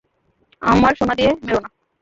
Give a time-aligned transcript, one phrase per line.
[0.61, 1.69] আমার সোনা দিয়ে মেরো না!